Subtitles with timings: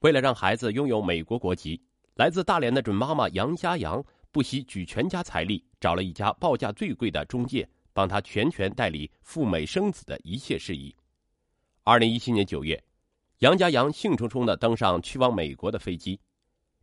[0.00, 1.80] 为了让孩子拥有美国国籍，
[2.16, 10.94] 来自大连的准妈妈杨家阳不惜举全家财力，找了一家报价最贵的中介，帮他全权代理赴美生子的一切事宜。
[11.82, 12.82] 二零一七年九月，
[13.38, 16.20] 杨家阳兴冲冲的登上去往美国的飞机。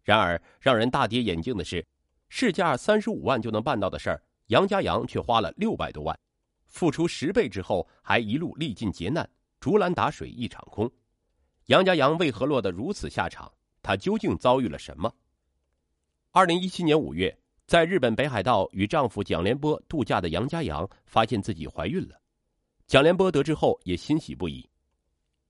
[0.02, 1.86] 然而，让人大跌眼镜的是，
[2.30, 6.18] 市价三十五万就能办到的事儿，杨家阳却花了六百多万，
[6.66, 10.92] 付出十倍之后，还一路历尽劫难，竹篮打水一场空。
[11.68, 13.50] 杨家杨为何落得如此下场？
[13.82, 15.14] 他究竟遭遇了什么？
[16.32, 22.20] 二零一七年五月，在日本北海道与丈夫蒋连波度假的杨家杨发现自己怀孕了。
[22.86, 24.70] 蒋连波得知后也欣喜不已。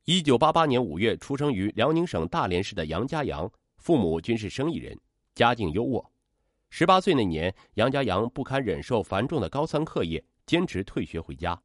[0.05, 4.95] 一九八八年五月出生于辽宁省大连市的杨家杨，父母均是生意人，
[5.33, 6.05] 家境优渥。
[6.69, 11.59] 十八岁那年，杨家杨不堪忍受繁重的高三课业，坚持退学回家。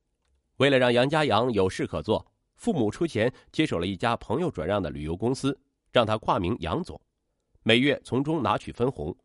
[0.56, 2.26] 为了让杨家杨有事可做。
[2.58, 5.58] 父母出钱接手了一家朋友转让的旅游公司，
[5.92, 7.00] 让他挂名杨总，
[7.62, 9.16] 每月从中拿取分红。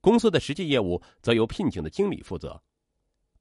[0.00, 2.60] 公司的实际业务则由聘请的经理负责。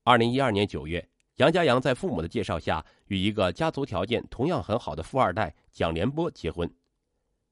[0.04, 6.72] 二零一二年九月，杨家阳在父母的介绍下，与一个家族条件同样很好的富二代蒋连波结婚。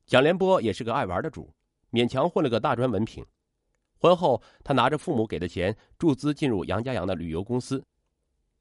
[0.05, 1.51] 蒋连波也是个爱玩的主，
[1.91, 3.25] 勉强混了个大专文凭。
[3.97, 7.83] 婚后，他拿着父母给的钱注资进入杨家阳的旅游公司，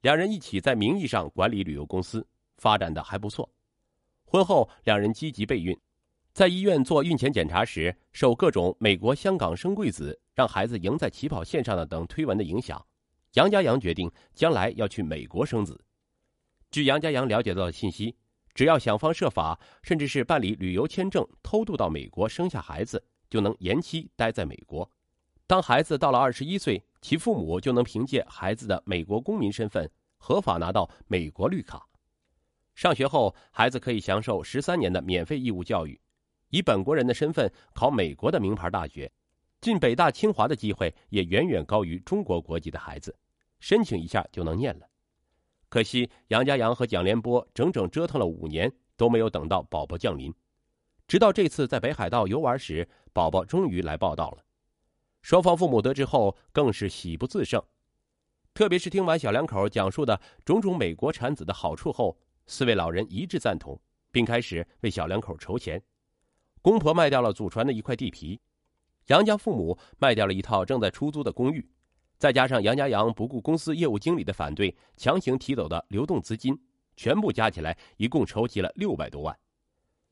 [0.01, 2.25] 两人一起在名义上管理旅游公司。
[2.63, 3.49] 发展的还不错，
[4.23, 5.77] 婚后两人积极备孕，
[6.31, 12.81] 在医院做孕前检查时，受各种美国、香港生贵子让孩子赢在起跑线上的等推文的影响，
[13.33, 15.77] 杨家阳决定将来要去美国生子。
[16.71, 18.15] 据杨家阳了解到的信息，
[18.53, 24.89] 只要想方设法，甚至是办理旅游签证，偷渡到美国生下孩子，就能延期待在美国。
[25.45, 31.85] 当孩子到了二十一岁，其父母就能凭借孩子的美国公民身份，合法拿到美国绿卡。
[32.75, 35.99] 上学后，孩子可以享受十三年的免费义务教育，
[36.49, 39.11] 以本国人的身份考美国的名牌大学，
[39.61, 43.15] 进北大清华的机会也远远高于中国国籍的孩子，
[43.59, 44.87] 申请一下就能念了。
[45.69, 50.33] 可惜杨家阳和蒋连波整整折腾了五年，都没有等到宝宝降临。
[51.07, 54.43] 直到这次在北海道游玩时，宝宝终于来报道了。
[55.21, 57.63] 双方父母得知后，更是喜不自胜，
[58.53, 62.17] 特别是听完小两口讲述的种种美国产子的好处后。
[62.45, 63.79] 四位老人一致赞同，
[64.11, 65.81] 并开始为小两口筹钱。
[66.61, 68.39] 公婆卖掉了祖传的一块地皮，
[69.07, 71.69] 杨家父母卖掉了一套正在出租的公寓，
[72.17, 76.57] 再加上杨家阳不顾公司业务经理的反对，强行提走的流动资金，
[76.95, 79.37] 全部加起来一共筹集了六百多万。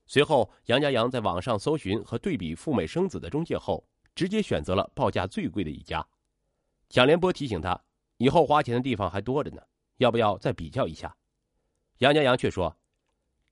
[0.07, 6.05] 随后，杨家阳在网上搜寻和对比赴美生子的中介后，直接选择了报价最贵的一家。
[6.89, 7.81] 蒋连波提醒他，
[8.17, 9.61] 以后花钱的地方还多着呢，
[9.97, 11.15] 要不要再比较一下？
[12.01, 12.75] 杨家阳却说：“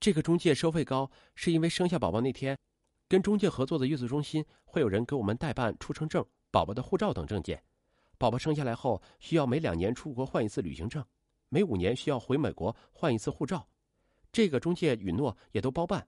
[0.01, 2.57] 这个中介收费高，是因为生下宝宝那天，
[3.07, 7.63] 跟中介合作的月子中心会有人给我们代办出生证、宝宝的护照等证件。
[8.17, 11.05] 宝宝生下来后，需要每两年出国换一次旅行证，
[11.49, 13.69] 每五年需要回美国换一次护照。
[14.31, 16.07] 这个中介允诺也都包办。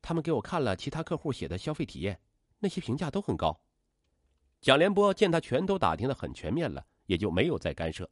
[0.00, 2.20] 他们给我看了其他客户写的消费体验，
[2.60, 3.60] 那些评价都很高。”
[4.62, 8.08] 蒋连波见他全都打听的很全面了，也就没有再干涉。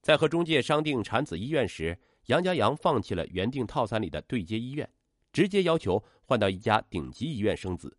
[0.00, 1.98] 在和中介商定产子医院时。
[2.30, 4.88] 杨家阳放弃了原定套餐里的对接医院，
[5.32, 7.98] 直接要求换到一家顶级医院生子，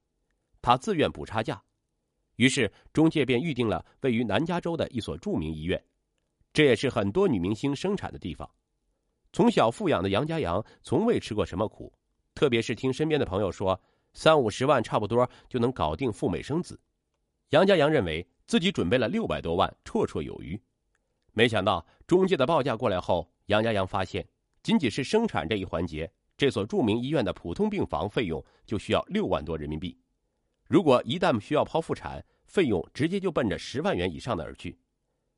[0.61, 1.61] 他自愿补差价。
[2.37, 5.83] 于是中介便预定了位于南加州的一所著名医院，
[6.53, 8.49] 这也是很多女明星生产的地方。
[9.33, 11.91] 从小富养的杨家阳从未吃过什么苦，
[12.33, 13.77] 特别是听身边的朋友说
[14.13, 16.79] 三五十万差不多就能搞定赴美生子，
[17.49, 20.57] 杨家阳认为自己准备了六百多万绰绰有余。
[21.33, 23.29] 没想到中介的报价过来后。
[23.47, 24.27] 杨家阳发现，
[24.63, 29.97] 仅仅是生产这一环节，这所著名医院的普通病房费用就需要六万多人民币。
[30.67, 34.77] 如果一旦需要剖腹产，费用直接就奔着十万元以上的而去。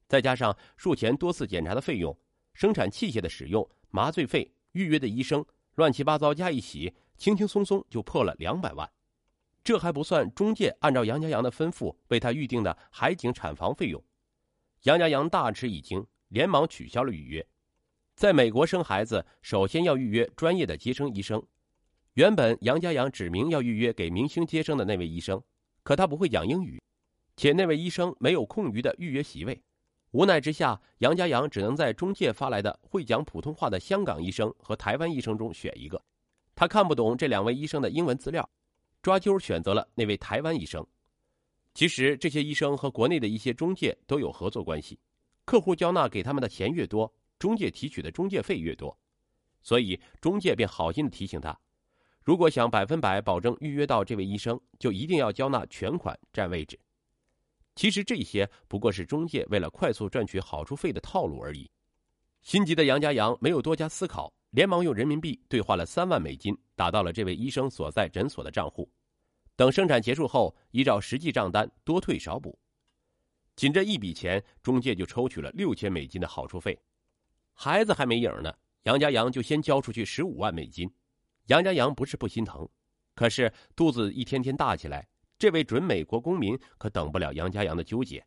[0.08, 2.16] 再加上术前多次检查的费用、
[2.54, 5.44] 生产器械的使用、麻醉费、预约的医生，
[5.76, 8.88] 乱七八糟加一起，轻轻松松就破了两百万。
[9.64, 14.04] 这还不算中介按照杨家阳的吩咐为他预定的海景产房费用。
[14.84, 17.48] 杨家阳大吃一惊，连忙取消了预约。
[18.16, 21.42] 在美国生孩子，首先要预约专业的接生医生。
[22.14, 25.42] 原本杨家阳指明要预约给明星接生的那位医生，
[25.82, 26.82] 可他不会讲英语，
[27.36, 29.60] 且那位医生没有空余的预约席位。
[30.12, 36.00] 无奈之下，杨家阳只能在中介发来的会讲普通话的香港医生和台湾医生中选一个。
[36.54, 38.48] 他看不懂这两位医生的英文资料，
[39.02, 40.86] 抓阄选择了那位台湾医生。
[41.74, 45.00] 其实这些医生和国内的一些中介都有合作关系，
[45.46, 47.12] 客户交纳给他们的钱越多。
[47.44, 48.98] 中介提取的中介费越多，
[49.62, 51.60] 所以中介便好心的提醒他：
[52.24, 56.80] 如果想百分百保证预约到这位医生，就一定要交纳全款占位置。
[57.76, 61.70] 其实这些不过是中介为了快速赚取好处费的套路而已。
[62.44, 68.90] 心急的杨家阳没有多加思考，连忙用人民币兑换了三万美金，打到了这位医生所在诊所的账户。
[69.58, 72.58] 等生产结束后，依照实际账单多退少补。
[73.58, 76.80] 仅这一笔钱，中介就抽取了六千美金的好处费。
[77.54, 78.54] 孩子还没影呢，
[78.84, 80.92] 杨家阳就先交出去十五万美金。
[81.48, 82.68] 杨家阳不是不心疼，
[83.16, 85.08] 可是肚子一天天大起来。
[85.38, 88.26] 这位准美国公民可等不了杨家阳的纠结。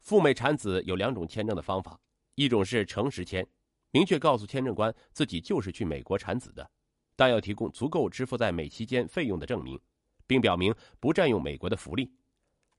[0.00, 1.98] 赴美产子有两种签证的方法，
[2.34, 3.46] 一种是诚实签，
[3.90, 6.70] 明确告诉签证官自己就是去美国产子的，
[7.16, 9.80] 但要提供足够支付在美期间费用的证明，
[10.26, 12.04] 并表明不占用美国的福利；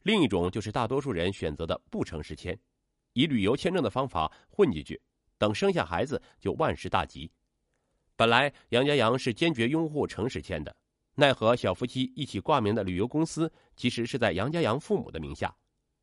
[0.04, 2.56] 另一种就是大多数人选择的不诚实签，
[3.14, 5.02] 以旅游签证的方法混进去，
[5.46, 7.32] 等生下孩子就万事大吉。
[8.16, 10.76] 本来杨家杨是坚决拥护诚实签的。
[11.18, 15.56] 奈何小夫妻一起挂名的旅游公司，其实是在杨家杨父母的名下，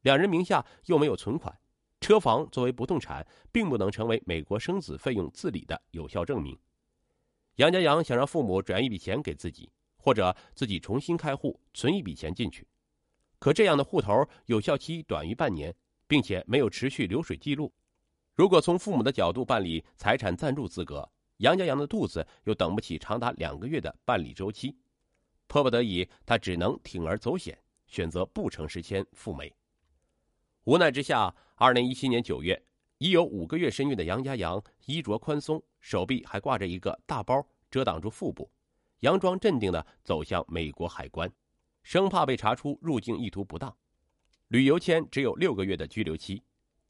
[0.02, 1.52] 两人名下又没有存款，
[2.00, 6.56] 车房作为不动产，并不能成为美国生子费用自理的有效证明。
[7.56, 12.64] 杨家杨想让父母转一笔钱给自己，或者自己重新开户存一笔钱进去，
[13.40, 15.74] 可这样的户头有效期短于半年，
[16.06, 17.74] 并且没有持续流水记录。
[18.34, 21.06] 如果从父母的角度办理财产暂住资格，
[21.38, 24.74] 杨家阳的肚子又等不起长达两个月的办理周期。
[25.46, 29.54] 迫不得已，他只能铤而走险，选择不诚实签赴美。
[30.64, 32.60] 无奈之下，二零一七年九月，
[32.96, 38.50] 已有五个月身孕的杨家阳衣着宽松，手臂还挂着一个大包遮挡住腹部，
[39.02, 41.30] 佯装镇定的走向美国海关，
[41.82, 43.76] 生怕被查出入境意图不当。
[44.48, 46.42] 旅游签只有六个月的居留期，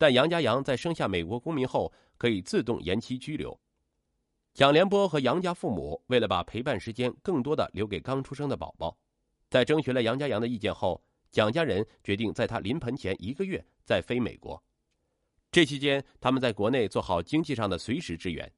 [0.02, 3.56] 但杨家阳在生下美国公民后可以自动延期居留。
[4.52, 8.98] 蒋连波和杨家父母为了把陪伴时间更多的留给刚出生的宝宝，
[9.48, 11.00] 在征询了杨家阳的意见后，
[11.30, 14.60] 蒋家人决定在他临盆前一个月再飞美国。
[15.52, 18.52] 这期间，他们在国内做好经济上的随时支援。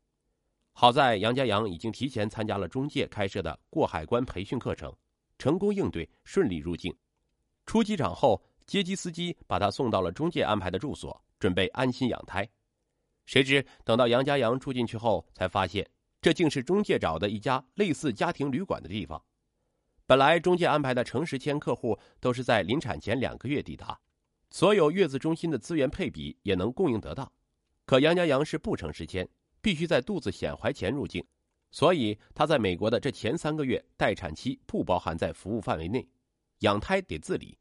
[0.73, 4.91] 好在杨家阳已经提前参加了中介开设的过海关培训课程，
[5.37, 6.97] 成功应对，顺利入境。
[7.67, 12.49] 出机场后，接机司机把他送到了中介安排的住所，准备安心养胎。
[13.27, 15.87] 谁知等到杨家阳住进去后，才发现
[16.23, 19.23] 这竟是中介找的一家类似家庭旅馆的地方。
[20.07, 24.01] 本来中介安排的诚实签客户都是在临产前两个月抵达，
[24.49, 27.31] 所有月子中心的资源配比也能供应得当。
[27.85, 29.29] 可杨家阳是不诚实签，
[29.61, 31.23] 必须在肚子显怀前入境，
[31.71, 36.09] 所以他在美国的这前三个月待产期不包含在服务范围内，
[36.61, 37.59] 养胎得自理。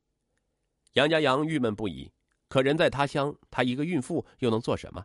[0.94, 2.10] 杨家阳郁闷不已，
[2.54, 5.04] 可人在他乡，她一个孕妇又能做什么？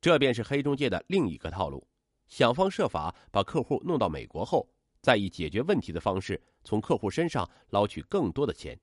[0.00, 1.84] 这便是黑中介的另一个套路，
[2.28, 4.64] 想方设法把客户弄到美国后，
[5.00, 8.78] 再以解决问题的方式从客户身上捞取更多的钱。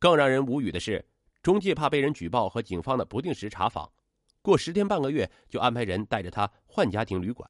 [0.00, 1.08] 更让人无语的是，
[1.40, 3.88] 中介怕被人举报和警方的不定时查访，
[4.42, 7.48] 过十天半个月就安排人带着他换家庭旅馆，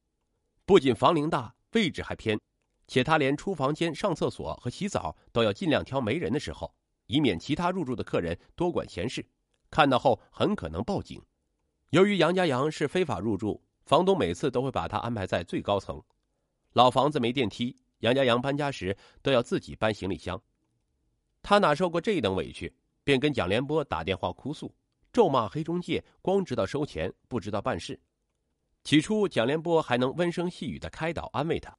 [0.67, 2.39] 不仅房龄大，位置还偏，
[2.87, 6.71] 且他连出房间、上厕所和洗澡都要尽量挑没人的时候，
[7.07, 9.25] 以免其他入住的客人多管闲事，
[9.71, 11.23] 看到后很可能报警。
[11.91, 16.03] 由于杨家阳是非法入住，房东每次都会把他安排在最高层。
[16.75, 20.41] 老房子没电梯，杨家阳搬家时都要自己搬行李箱。
[21.43, 24.75] 他哪受过这一等委屈，便跟蒋连波打电话哭诉，
[25.13, 27.99] 咒骂黑中介光知道收钱，不知道办事。
[28.85, 31.77] 起初，蒋连波还能温声细语的开导安慰他，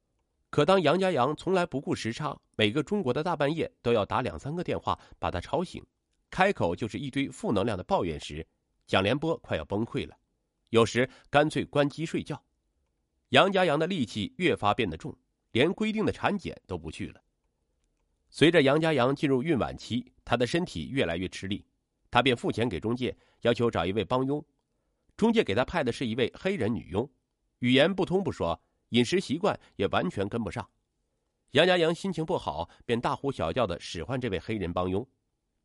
[0.50, 5.86] 可当杨家阳从来不顾时差，每个中国的大半夜都要打两三个电话把他吵醒，
[6.30, 8.46] 开口就是一堆负能量的抱怨时，
[8.88, 10.18] 蒋连波快要崩溃了，
[10.70, 12.42] 有时干脆关机睡觉。
[13.30, 15.16] 杨家阳的戾气越发变得重，
[15.52, 17.22] 连规定的产检都不去了。
[18.30, 21.66] 随着杨家阳进入孕晚期，他的身体越来越吃力，
[22.12, 24.44] 他便付钱给中介，要求找一位帮佣。
[25.18, 27.10] 中介给他派的是一位黑人女佣，
[27.60, 28.60] 语言不通不说，
[28.90, 30.68] 饮食习惯也完全跟不上。
[31.52, 35.06] 杨家阳心情不好，便大呼小叫的使唤这位黑人帮佣。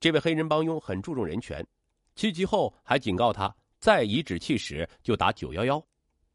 [0.00, 1.66] 这位黑人帮佣很注重人权。
[2.14, 5.84] 气急后还警告他，再颐指气使就打九幺幺。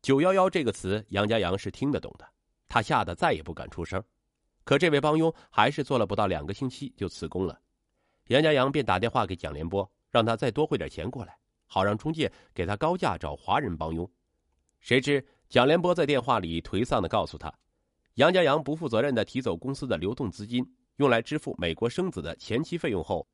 [0.01, 2.27] 九幺幺这个词，杨家阳是听得懂的，
[2.67, 4.03] 他吓得再也不敢出声。
[4.63, 7.59] 可这位帮佣还是做了不到两个星期就辞工了。
[8.27, 14.09] 杨家阳便打电话给蒋连波，让他再多汇点钱过来，好让中介给他高价找华人帮佣。
[14.79, 17.53] 谁知蒋连波在电话里颓丧的告诉他，
[18.15, 20.65] 杨家阳不负责任的提走公司的流动资金，
[20.97, 23.27] 用来支付美国生子的前期费用后。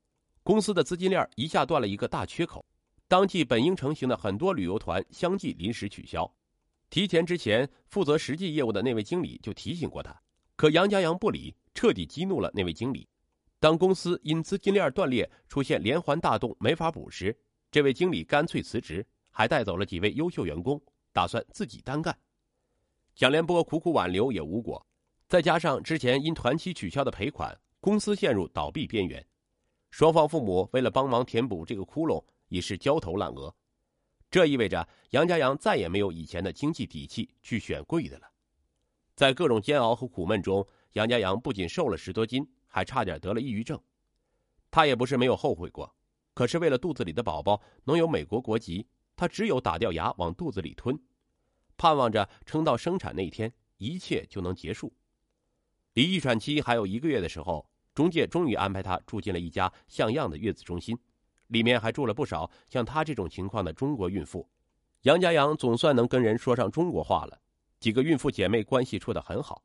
[0.46, 2.64] 公司的资金链一下断了一个大缺口，
[3.08, 6.32] 当即本应成行的很多旅游团相继临时取消。
[6.88, 10.16] 提前之前负责实际业务的那位经理就提醒过他，
[10.54, 13.08] 可杨家阳不理，彻底激怒了那位经理。
[13.58, 17.36] 当公司因资金链断裂出现连环大洞没法补时，
[17.72, 20.80] 这位经理干脆辞职，还带走了几位优秀员工，
[21.12, 22.16] 打算自己单干。
[23.16, 24.86] 蒋连波苦苦挽留也无果，
[25.26, 29.26] 再加上之前因团期取消的赔款，公司陷入倒闭边缘。
[29.96, 33.56] 双方父母为了帮忙填补这个窟窿，已是焦头烂额。
[34.30, 38.30] 这意味着杨家阳再也没有以前的经济底气去选贵的了。
[39.14, 43.80] 在各种煎熬和苦闷中，杨家阳不仅瘦了十多斤，还差点得了抑郁症。
[44.70, 45.90] 他也不是没有后悔过，
[46.34, 48.86] 可是为了肚子里的宝宝能有美国国籍，
[49.16, 50.94] 他只有打掉牙往肚子里吞，
[51.78, 54.92] 盼望着撑到生产那天，一切就能结束。
[55.94, 60.96] 离预产期还有一个月的时候，中介终于安排他住进了一家像样的月子中心，
[61.46, 64.46] 里面还住了不少像他这种情况的中国孕妇。
[65.02, 67.40] 杨家阳总算能跟人说上中国话了。
[67.80, 69.62] 几个孕妇姐妹关系处得很好，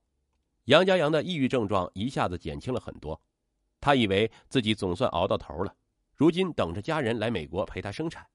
[0.65, 3.19] 杨家阳的抑郁症状一下子减轻了很多。
[3.81, 5.75] 他以为自己总算熬到头了，
[6.15, 8.25] 如今等着家人来美国陪他生产，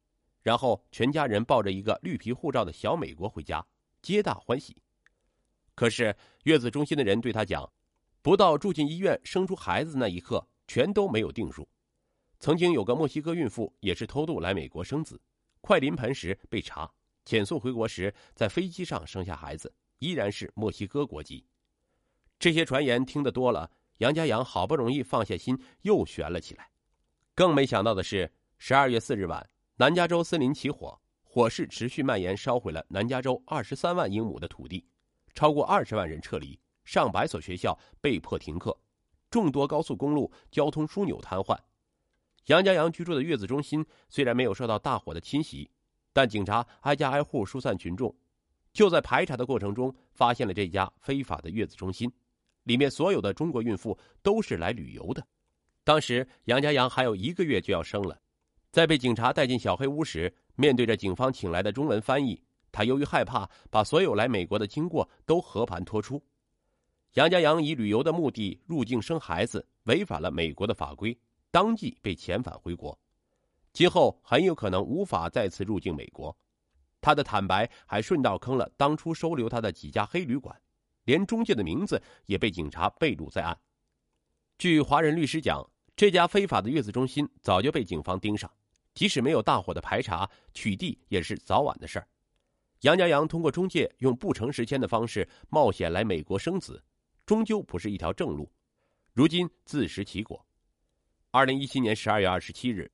[0.43, 3.65] 然后全家人抱着一个绿皮护照的小美国回家，
[4.03, 4.77] 皆大欢喜。
[5.75, 7.71] 可是月子中心的人对他讲，
[8.27, 11.69] 不到住进医院生出孩子那一刻，全都没有定数。
[12.41, 15.21] 曾经有个墨西哥孕妇也是偷渡来美国生子，
[15.61, 16.91] 快临盆时被查。
[17.25, 21.47] 遣送回国时，在飞机上生下孩子，依然是墨西哥国籍。
[22.37, 26.69] 这些传言听得多了，杨家阳好不容易放下心，又悬了起来。
[27.33, 34.85] 更没想到的是，十二月四日晚，南加州森林起火，火势持续蔓延，烧毁了南加州二十三万英亩的土地，
[35.33, 38.75] 超过二十万人撤离，上百所学校被迫停课，
[39.29, 41.55] 众多高速公路交通枢纽瘫痪。
[42.47, 45.71] 杨家阳居住的月子中心虽然没有受到大火的侵袭。
[46.13, 48.17] 但警察挨家挨户疏散群众，
[48.73, 52.11] 就在排查的过程中，发现了这家非法的月子中心，
[52.63, 55.23] 里面所有的中国孕妇都是来旅游的。
[55.85, 58.19] 当时杨家阳还有一个月就要生了，
[58.73, 66.19] 在被警察带进小黑屋时，面对着警方请来的中文翻译，他由于害怕，把所有来美国的经过都和盘托出。
[67.17, 71.19] 杨家阳以旅游的目的入境生孩子，违反了美国的法规，
[71.51, 72.99] 当即被遣返回国。
[73.73, 76.37] 今后很有可能无法再次入境美国，
[77.01, 80.55] 他的坦白还顺道坑了当初收留他的几家黑旅馆，
[81.05, 83.59] 连中介的名字也被警察被录在案。
[84.59, 88.51] 据华人律师讲，这家非法的月子中心早就被警方盯上，
[88.93, 92.07] 即使没有大火的排查，取缔也是早晚的事儿。
[92.83, 96.85] 杨家阳通过中介用不诚实签的方式冒险来美国生子，
[97.27, 98.49] 终究不是一条正路，
[99.13, 100.47] 如今自食其果。
[101.33, 102.89] 二零一七年十二月二十七日。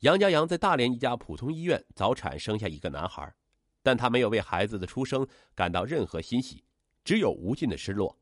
[0.00, 3.32] 杨家阳在大连一家普通医院早产生下一个男孩，
[3.80, 5.24] 但他没有为孩子的出生
[5.54, 6.64] 感到任何欣喜，
[7.04, 8.18] 只有无尽的失落。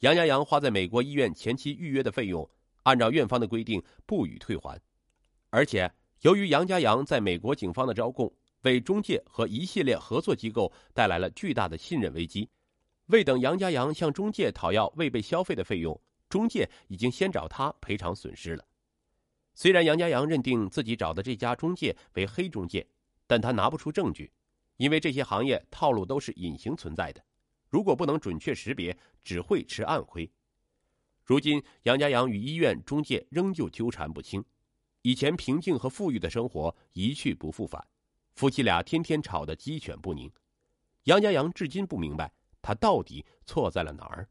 [0.00, 2.50] 杨家阳花在美国医院前期预约的费用，
[2.82, 4.80] 按照院方的规定不予退还，
[5.50, 5.88] 而且
[6.22, 12.48] 由于杨家阳在美国警方的招供，为中介和一系列合作机构带来了巨大的信任危机。
[13.06, 18.64] 未等杨家阳向中介讨要未被消费的费用，中介已经先找他赔偿损失了。
[19.54, 22.86] 虽然杨家阳认定自己找的这家中介为黑中介，
[23.26, 24.30] 但他拿不出证据，
[24.76, 27.24] 因为这些行业套路都是隐形存在的，
[27.70, 30.30] 如果不能准确识别，只会吃暗亏。
[31.24, 34.44] 如今，杨家阳与医院中介仍旧纠缠不清，
[35.02, 37.84] 以前平静和富裕的生活一去不复返，
[38.34, 40.30] 夫妻俩天天吵得鸡犬不宁。
[41.04, 42.32] 杨家阳至今不明白，
[42.66, 44.28] 他到底错在了哪儿。